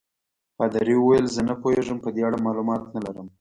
[0.57, 3.27] پادري وویل: زه نه پوهېږم، په دې اړه معلومات نه لرم.